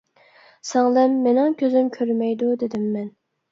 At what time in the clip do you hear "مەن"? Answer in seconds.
2.99-3.09